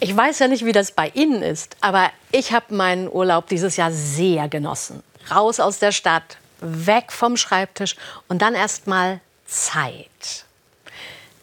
[0.00, 3.76] Ich weiß ja nicht, wie das bei Ihnen ist, aber ich habe meinen Urlaub dieses
[3.76, 5.02] Jahr sehr genossen.
[5.28, 7.96] Raus aus der Stadt, weg vom Schreibtisch
[8.28, 10.44] und dann erst mal Zeit.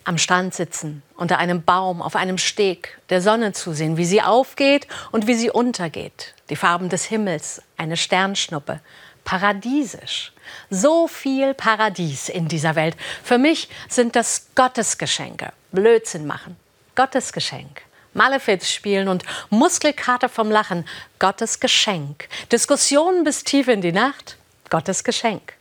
[0.05, 4.87] Am Strand sitzen, unter einem Baum, auf einem Steg, der Sonne zusehen, wie sie aufgeht
[5.11, 6.33] und wie sie untergeht.
[6.49, 8.79] Die Farben des Himmels, eine Sternschnuppe.
[9.25, 10.31] Paradiesisch.
[10.69, 12.95] So viel Paradies in dieser Welt.
[13.23, 15.51] Für mich sind das Gottesgeschenke.
[15.71, 16.55] Blödsinn machen.
[16.95, 17.81] Gottesgeschenk.
[18.15, 20.87] Malefiz spielen und Muskelkater vom Lachen.
[21.19, 22.29] Gottes Geschenk.
[22.51, 24.37] Diskussionen bis tief in die Nacht.
[24.69, 25.53] Gottes Geschenk.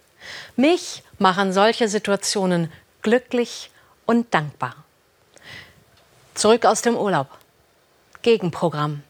[0.56, 2.72] Mich machen solche Situationen
[3.02, 3.70] glücklich
[4.06, 4.76] und dankbar.
[6.34, 7.28] Zurück aus dem Urlaub.
[8.22, 9.02] Gegenprogramm.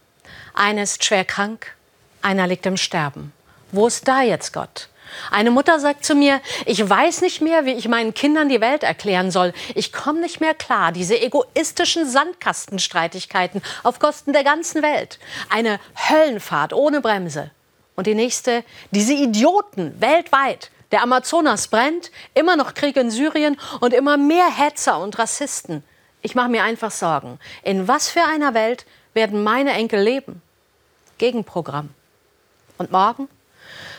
[0.54, 1.74] Einer ist schwer krank,
[2.22, 3.32] einer liegt im Sterben.
[3.72, 4.88] Wo ist da jetzt Gott?
[5.30, 8.82] Eine Mutter sagt zu mir, ich weiß nicht mehr, wie ich meinen Kindern die Welt
[8.82, 9.52] erklären soll.
[9.74, 10.92] Ich komme nicht mehr klar.
[10.92, 15.18] Diese egoistischen Sandkastenstreitigkeiten auf Kosten der ganzen Welt.
[15.48, 17.50] Eine Höllenfahrt ohne Bremse.
[17.96, 20.70] Und die nächste, diese Idioten weltweit.
[20.90, 25.82] Der Amazonas brennt, immer noch Krieg in Syrien und immer mehr Hetzer und Rassisten.
[26.22, 27.38] Ich mache mir einfach Sorgen.
[27.62, 30.42] In was für einer Welt werden meine Enkel leben?
[31.18, 31.90] Gegenprogramm.
[32.78, 33.28] Und morgen?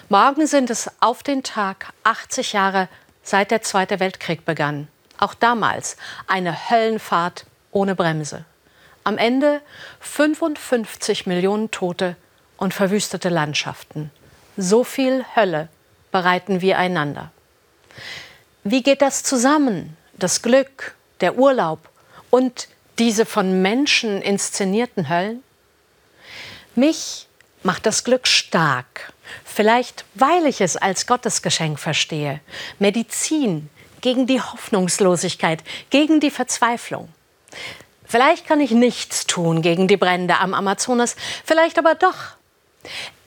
[0.08, 2.89] Morgen sind es auf den Tag 80 Jahre
[3.23, 4.88] seit der Zweite Weltkrieg begann.
[5.17, 5.97] Auch damals
[6.28, 8.45] eine Höllenfahrt ohne Bremse.
[9.03, 9.62] Am Ende
[10.02, 12.17] 55 Millionen Tote
[12.58, 14.12] und verwüstete Landschaften.
[14.58, 15.70] So viel Hölle
[16.12, 17.31] bereiten wir einander.
[18.64, 19.97] Wie geht das zusammen?
[20.14, 21.90] Das Glück, der Urlaub
[22.30, 22.67] und
[23.00, 25.44] diese von Menschen inszenierten Höllen?
[26.75, 27.28] Mich
[27.64, 29.12] macht das Glück stark
[29.44, 32.42] Vielleicht, weil ich es als Gottesgeschenk verstehe.
[32.80, 33.70] Medizin
[34.02, 37.09] gegen die Hoffnungslosigkeit, gegen die Verzweiflung.
[38.06, 42.35] Vielleicht kann ich nichts tun gegen die Brände am Amazonas, vielleicht aber doch.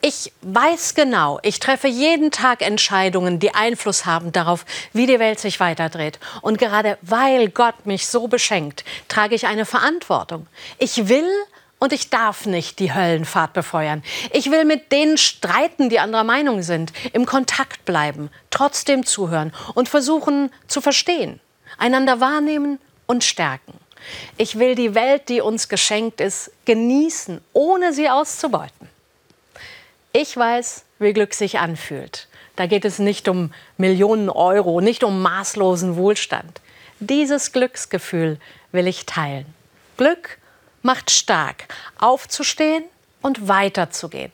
[0.01, 5.39] Ich weiß genau, ich treffe jeden Tag Entscheidungen, die Einfluss haben darauf, wie die Welt
[5.39, 6.19] sich weiterdreht.
[6.41, 10.47] Und gerade weil Gott mich so beschenkt, trage ich eine Verantwortung.
[10.77, 11.29] Ich will
[11.79, 14.03] und ich darf nicht die Höllenfahrt befeuern.
[14.31, 19.89] Ich will mit denen streiten, die anderer Meinung sind, im Kontakt bleiben, trotzdem zuhören und
[19.89, 21.39] versuchen zu verstehen,
[21.77, 23.73] einander wahrnehmen und stärken.
[24.37, 28.89] Ich will die Welt, die uns geschenkt ist, genießen, ohne sie auszubeuten.
[30.13, 32.27] Ich weiß, wie Glück sich anfühlt.
[32.55, 36.59] Da geht es nicht um Millionen Euro, nicht um maßlosen Wohlstand.
[36.99, 38.37] Dieses Glücksgefühl
[38.71, 39.45] will ich teilen.
[39.95, 40.38] Glück
[40.81, 41.65] macht stark,
[41.97, 42.83] aufzustehen
[43.21, 44.31] und weiterzugehen.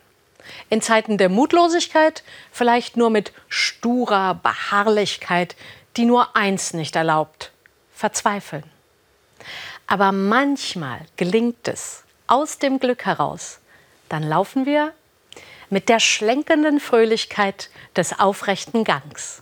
[0.70, 5.56] In Zeiten der Mutlosigkeit vielleicht nur mit sturer Beharrlichkeit,
[5.98, 7.52] die nur eins nicht erlaubt,
[7.94, 8.64] verzweifeln.
[9.88, 13.60] Aber manchmal gelingt es aus dem Glück heraus.
[14.10, 14.94] Dann laufen wir
[15.70, 19.42] mit der schlenkenden Fröhlichkeit des aufrechten Gangs.